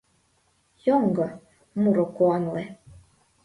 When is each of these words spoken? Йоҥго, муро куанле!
Йоҥго, 0.87 1.27
муро 1.81 2.05
куанле! 2.15 2.63